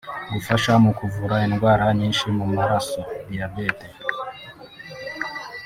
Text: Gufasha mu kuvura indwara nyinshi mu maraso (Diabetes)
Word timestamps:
Gufasha 0.33 0.71
mu 0.83 0.91
kuvura 0.99 1.35
indwara 1.47 1.85
nyinshi 1.99 2.25
mu 2.37 2.45
maraso 2.55 2.99
(Diabetes) 3.27 3.99